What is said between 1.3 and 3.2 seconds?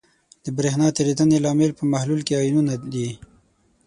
لامل په محلول کې آیونونه دي.